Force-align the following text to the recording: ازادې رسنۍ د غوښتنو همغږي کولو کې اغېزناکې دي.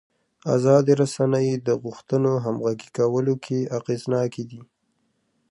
ازادې 0.55 0.93
رسنۍ 1.01 1.47
د 1.67 1.69
غوښتنو 1.83 2.31
همغږي 2.45 2.89
کولو 2.97 3.33
کې 3.45 3.59
اغېزناکې 3.77 4.43
دي. 4.49 4.61